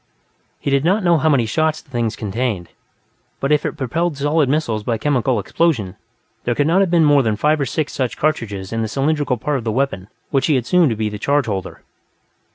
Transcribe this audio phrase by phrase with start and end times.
[0.57, 2.69] He did not know how many shots the thing contained,
[3.39, 5.95] but if it propelled solid missiles by chemical explosion,
[6.43, 9.37] there could not have been more than five or six such charges in the cylindrical
[9.37, 11.83] part of the weapon which he had assumed to be the charge holder.